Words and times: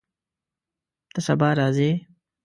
ته 1.13 1.19
سبا 1.27 1.49
راځې؟ 1.59 1.91